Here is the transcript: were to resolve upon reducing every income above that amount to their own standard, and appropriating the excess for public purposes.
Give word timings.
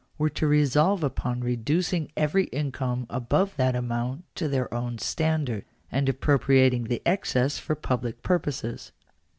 were 0.17 0.31
to 0.31 0.47
resolve 0.47 1.03
upon 1.03 1.41
reducing 1.41 2.11
every 2.17 2.45
income 2.45 3.05
above 3.07 3.55
that 3.55 3.75
amount 3.75 4.23
to 4.33 4.47
their 4.47 4.73
own 4.73 4.97
standard, 4.97 5.63
and 5.91 6.09
appropriating 6.09 6.85
the 6.85 7.03
excess 7.05 7.59
for 7.59 7.75
public 7.75 8.23
purposes. 8.23 8.93